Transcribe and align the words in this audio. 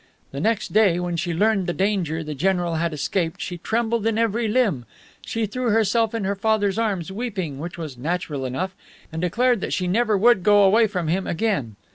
The 0.31 0.39
next 0.39 0.73
day, 0.73 0.99
when 0.99 1.15
she 1.15 1.31
learned 1.31 1.67
the 1.67 1.73
danger 1.73 2.23
the 2.23 2.33
general 2.33 2.73
had 2.77 2.91
escaped, 2.91 3.39
she 3.39 3.59
trembled 3.59 4.07
in 4.07 4.17
every 4.17 4.47
limb. 4.47 4.85
She 5.23 5.45
threw 5.45 5.69
herself 5.69 6.15
in 6.15 6.23
her 6.23 6.33
father's 6.33 6.79
arms, 6.79 7.11
weeping, 7.11 7.59
which 7.59 7.77
was 7.77 7.99
natural 7.99 8.43
enough, 8.47 8.75
and 9.11 9.21
declared 9.21 9.61
that 9.61 9.73
she 9.73 9.85
never 9.87 10.17
would 10.17 10.41
go 10.41 10.63
away 10.63 10.87
from 10.87 11.07
him 11.07 11.27
again. 11.27 11.75